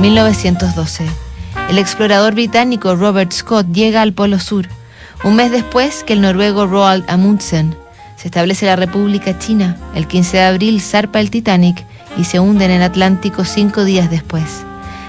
1912. 0.00 1.06
El 1.70 1.78
explorador 1.78 2.34
británico 2.34 2.94
Robert 2.96 3.32
Scott 3.32 3.66
llega 3.72 4.02
al 4.02 4.12
Polo 4.12 4.38
Sur, 4.38 4.68
un 5.24 5.36
mes 5.36 5.50
después 5.50 6.04
que 6.04 6.12
el 6.12 6.20
noruego 6.20 6.66
Roald 6.66 7.04
Amundsen. 7.08 7.74
Se 8.16 8.28
establece 8.28 8.66
la 8.66 8.76
República 8.76 9.38
China. 9.38 9.76
El 9.94 10.06
15 10.06 10.36
de 10.36 10.42
abril 10.42 10.80
zarpa 10.82 11.20
el 11.20 11.30
Titanic 11.30 11.84
y 12.18 12.24
se 12.24 12.40
hunde 12.40 12.66
en 12.66 12.72
el 12.72 12.82
Atlántico 12.82 13.44
cinco 13.44 13.84
días 13.84 14.10
después. 14.10 14.64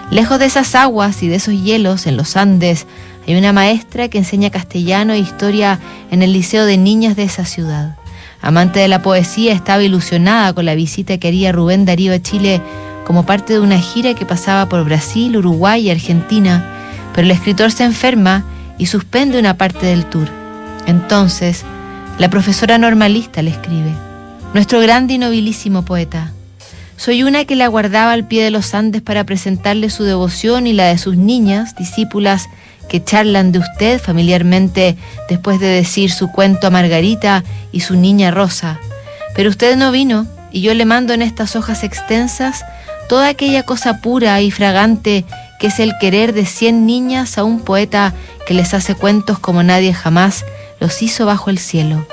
Lejos 0.09 0.39
de 0.39 0.45
esas 0.45 0.73
aguas 0.73 1.21
y 1.21 1.27
de 1.27 1.35
esos 1.35 1.53
hielos 1.53 2.07
en 2.07 2.15
los 2.15 2.37
Andes, 2.37 2.87
hay 3.27 3.35
una 3.35 3.51
maestra 3.51 4.07
que 4.07 4.19
enseña 4.19 4.51
castellano 4.51 5.11
e 5.11 5.19
historia 5.19 5.79
en 6.11 6.23
el 6.23 6.31
Liceo 6.31 6.65
de 6.65 6.77
Niñas 6.77 7.17
de 7.17 7.23
esa 7.23 7.43
ciudad. 7.43 7.97
Amante 8.41 8.79
de 8.79 8.87
la 8.87 9.01
poesía, 9.01 9.51
estaba 9.51 9.83
ilusionada 9.83 10.53
con 10.53 10.65
la 10.65 10.75
visita 10.75 11.17
que 11.17 11.27
haría 11.27 11.51
Rubén 11.51 11.83
Darío 11.83 12.13
a 12.13 12.19
Chile 12.19 12.61
como 13.07 13.25
parte 13.25 13.53
de 13.53 13.61
una 13.61 13.79
gira 13.79 14.15
que 14.15 14.25
pasaba 14.25 14.67
por 14.67 14.83
Brasil, 14.83 15.37
Uruguay 15.37 15.87
y 15.87 15.89
Argentina, 15.89 16.61
pero 17.13 17.23
el 17.23 17.31
escritor 17.31 17.71
se 17.71 17.85
enferma 17.85 18.43
y 18.77 18.87
suspende 18.87 19.39
una 19.39 19.55
parte 19.55 19.85
del 19.85 20.05
tour. 20.05 20.27
Entonces, 20.87 21.63
la 22.17 22.29
profesora 22.29 22.77
normalista 22.77 23.41
le 23.41 23.51
escribe, 23.51 23.93
Nuestro 24.53 24.81
grande 24.81 25.13
y 25.13 25.19
nobilísimo 25.19 25.85
poeta, 25.85 26.33
soy 26.97 27.23
una 27.23 27.45
que 27.45 27.55
le 27.55 27.63
aguardaba 27.63 28.11
al 28.11 28.27
pie 28.27 28.43
de 28.43 28.51
los 28.51 28.73
Andes 28.73 29.01
para 29.01 29.23
presentarle 29.23 29.89
su 29.89 30.03
devoción 30.03 30.67
y 30.67 30.73
la 30.73 30.87
de 30.87 30.97
sus 30.97 31.15
niñas, 31.15 31.77
discípulas, 31.77 32.49
que 32.89 33.01
charlan 33.01 33.53
de 33.53 33.59
usted 33.59 34.01
familiarmente 34.01 34.97
después 35.29 35.61
de 35.61 35.67
decir 35.67 36.11
su 36.11 36.29
cuento 36.29 36.67
a 36.67 36.71
Margarita 36.71 37.45
y 37.71 37.79
su 37.79 37.95
niña 37.95 38.31
Rosa. 38.31 38.81
Pero 39.33 39.49
usted 39.49 39.77
no 39.77 39.93
vino 39.93 40.27
y 40.51 40.59
yo 40.59 40.73
le 40.73 40.83
mando 40.83 41.13
en 41.13 41.21
estas 41.21 41.55
hojas 41.55 41.85
extensas 41.85 42.65
toda 43.07 43.29
aquella 43.29 43.63
cosa 43.63 44.01
pura 44.01 44.41
y 44.41 44.51
fragante 44.51 45.25
que 45.59 45.67
es 45.67 45.79
el 45.79 45.93
querer 45.99 46.33
de 46.33 46.45
cien 46.45 46.85
niñas 46.85 47.37
a 47.37 47.43
un 47.43 47.61
poeta 47.61 48.13
que 48.45 48.53
les 48.53 48.73
hace 48.73 48.95
cuentos 48.95 49.39
como 49.39 49.63
nadie 49.63 49.93
jamás 49.93 50.45
los 50.79 51.01
hizo 51.01 51.25
bajo 51.25 51.49
el 51.49 51.57
cielo. 51.57 52.05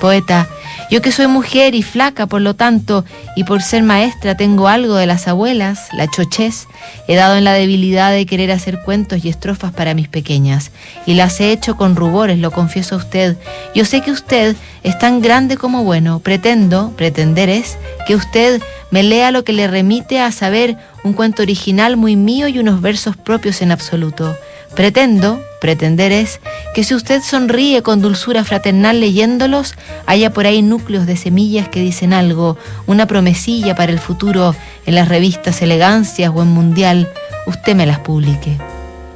Poeta, 0.00 0.48
yo 0.90 1.02
que 1.02 1.12
soy 1.12 1.26
mujer 1.26 1.74
y 1.74 1.82
flaca, 1.82 2.26
por 2.26 2.40
lo 2.40 2.54
tanto, 2.54 3.04
y 3.34 3.44
por 3.44 3.62
ser 3.62 3.82
maestra 3.82 4.36
tengo 4.36 4.68
algo 4.68 4.94
de 4.94 5.06
las 5.06 5.26
abuelas, 5.26 5.88
la 5.92 6.08
chochez, 6.08 6.68
he 7.08 7.16
dado 7.16 7.36
en 7.36 7.44
la 7.44 7.54
debilidad 7.54 8.12
de 8.12 8.26
querer 8.26 8.52
hacer 8.52 8.80
cuentos 8.82 9.24
y 9.24 9.28
estrofas 9.28 9.72
para 9.72 9.94
mis 9.94 10.08
pequeñas, 10.08 10.70
y 11.04 11.14
las 11.14 11.40
he 11.40 11.50
hecho 11.50 11.76
con 11.76 11.96
rubores, 11.96 12.38
lo 12.38 12.50
confieso 12.50 12.94
a 12.94 12.98
usted. 12.98 13.36
Yo 13.74 13.84
sé 13.84 14.00
que 14.00 14.12
usted 14.12 14.54
es 14.82 14.98
tan 14.98 15.20
grande 15.20 15.56
como 15.56 15.82
bueno, 15.82 16.20
pretendo, 16.20 16.92
pretender 16.96 17.48
es, 17.48 17.78
que 18.06 18.14
usted 18.14 18.62
me 18.90 19.02
lea 19.02 19.32
lo 19.32 19.42
que 19.42 19.52
le 19.52 19.66
remite 19.66 20.20
a 20.20 20.30
saber 20.30 20.76
un 21.02 21.12
cuento 21.12 21.42
original 21.42 21.96
muy 21.96 22.14
mío 22.16 22.46
y 22.48 22.58
unos 22.58 22.80
versos 22.80 23.16
propios 23.16 23.60
en 23.62 23.72
absoluto. 23.72 24.36
Pretendo, 24.74 25.40
pretender 25.66 26.12
es, 26.12 26.38
que 26.76 26.84
si 26.84 26.94
usted 26.94 27.20
sonríe 27.22 27.82
con 27.82 28.00
dulzura 28.00 28.44
fraternal 28.44 29.00
leyéndolos, 29.00 29.74
haya 30.06 30.32
por 30.32 30.46
ahí 30.46 30.62
núcleos 30.62 31.06
de 31.06 31.16
semillas 31.16 31.68
que 31.68 31.80
dicen 31.80 32.12
algo, 32.12 32.56
una 32.86 33.06
promesilla 33.06 33.74
para 33.74 33.90
el 33.90 33.98
futuro 33.98 34.54
en 34.86 34.94
las 34.94 35.08
revistas 35.08 35.62
Elegancias 35.62 36.30
o 36.32 36.40
en 36.40 36.50
Mundial, 36.50 37.08
usted 37.48 37.74
me 37.74 37.84
las 37.84 37.98
publique. 37.98 38.56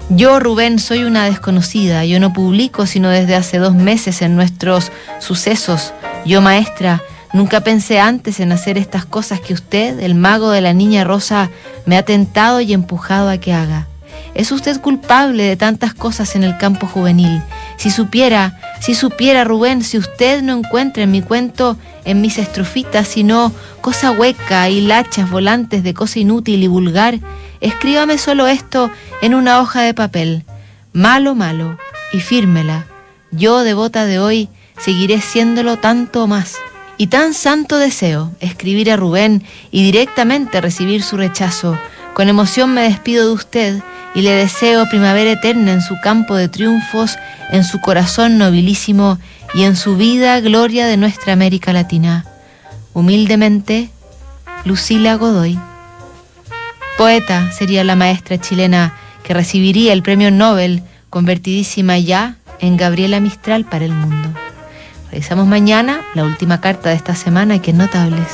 Yo, 0.08 0.40
Rubén, 0.40 0.80
soy 0.80 1.04
una 1.04 1.24
desconocida, 1.26 2.04
yo 2.04 2.18
no 2.18 2.32
publico 2.32 2.84
sino 2.84 3.10
desde 3.10 3.36
hace 3.36 3.58
dos 3.58 3.76
meses 3.76 4.20
en 4.20 4.34
nuestros 4.34 4.90
sucesos. 5.20 5.92
Yo, 6.26 6.40
maestra, 6.40 7.00
nunca 7.32 7.60
pensé 7.60 8.00
antes 8.00 8.40
en 8.40 8.50
hacer 8.50 8.76
estas 8.76 9.04
cosas 9.04 9.38
que 9.38 9.54
usted, 9.54 10.00
el 10.00 10.16
mago 10.16 10.50
de 10.50 10.62
la 10.62 10.72
niña 10.72 11.04
rosa, 11.04 11.48
me 11.86 11.96
ha 11.96 12.04
tentado 12.04 12.60
y 12.60 12.72
empujado 12.72 13.28
a 13.30 13.38
que 13.38 13.52
haga. 13.52 13.86
¿Es 14.34 14.52
usted 14.52 14.80
culpable 14.80 15.44
de 15.44 15.56
tantas 15.56 15.94
cosas 15.94 16.36
en 16.36 16.44
el 16.44 16.56
campo 16.56 16.86
juvenil? 16.86 17.42
Si 17.76 17.90
supiera, 17.90 18.58
si 18.80 18.94
supiera 18.94 19.44
Rubén, 19.44 19.82
si 19.82 19.98
usted 19.98 20.42
no 20.42 20.56
encuentra 20.56 21.02
en 21.02 21.10
mi 21.10 21.22
cuento, 21.22 21.76
en 22.04 22.20
mis 22.20 22.38
estrofitas, 22.38 23.08
sino 23.08 23.52
cosa 23.80 24.12
hueca 24.12 24.68
y 24.68 24.80
lachas 24.82 25.30
volantes 25.30 25.82
de 25.82 25.94
cosa 25.94 26.18
inútil 26.18 26.62
y 26.62 26.68
vulgar, 26.68 27.18
escríbame 27.60 28.18
solo 28.18 28.46
esto 28.46 28.90
en 29.22 29.34
una 29.34 29.60
hoja 29.60 29.82
de 29.82 29.94
papel. 29.94 30.44
Malo, 30.92 31.34
malo, 31.34 31.78
y 32.12 32.20
fírmela. 32.20 32.86
Yo, 33.30 33.60
devota 33.60 34.06
de 34.06 34.18
hoy, 34.18 34.48
seguiré 34.78 35.20
siéndolo 35.20 35.76
tanto 35.76 36.26
más. 36.26 36.56
Y 36.96 37.06
tan 37.06 37.32
santo 37.32 37.78
deseo 37.78 38.32
escribir 38.40 38.90
a 38.90 38.96
Rubén 38.96 39.42
y 39.70 39.84
directamente 39.84 40.60
recibir 40.60 41.02
su 41.02 41.16
rechazo. 41.16 41.78
Con 42.20 42.28
emoción 42.28 42.74
me 42.74 42.82
despido 42.82 43.28
de 43.28 43.32
usted 43.32 43.82
y 44.14 44.20
le 44.20 44.32
deseo 44.32 44.86
primavera 44.90 45.30
eterna 45.30 45.72
en 45.72 45.80
su 45.80 45.98
campo 46.02 46.36
de 46.36 46.50
triunfos, 46.50 47.16
en 47.50 47.64
su 47.64 47.80
corazón 47.80 48.36
nobilísimo 48.36 49.18
y 49.54 49.62
en 49.62 49.74
su 49.74 49.96
vida 49.96 50.38
gloria 50.40 50.86
de 50.86 50.98
nuestra 50.98 51.32
América 51.32 51.72
Latina. 51.72 52.26
Humildemente, 52.92 53.88
Lucila 54.66 55.14
Godoy. 55.14 55.58
Poeta 56.98 57.50
sería 57.52 57.84
la 57.84 57.96
maestra 57.96 58.38
chilena 58.38 58.92
que 59.22 59.32
recibiría 59.32 59.94
el 59.94 60.02
premio 60.02 60.30
Nobel, 60.30 60.82
convertidísima 61.08 61.96
ya 61.96 62.36
en 62.58 62.76
Gabriela 62.76 63.18
Mistral 63.20 63.64
para 63.64 63.86
el 63.86 63.92
mundo. 63.92 64.28
Revisamos 65.10 65.46
mañana 65.46 66.02
la 66.14 66.24
última 66.24 66.60
carta 66.60 66.90
de 66.90 66.96
esta 66.96 67.14
semana 67.14 67.62
que 67.62 67.70
es 67.70 67.76
Notables. 67.78 68.30